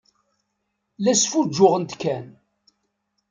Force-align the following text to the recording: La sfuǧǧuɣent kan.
La 1.03 1.13
sfuǧǧuɣent 1.21 1.91
kan. 2.01 2.25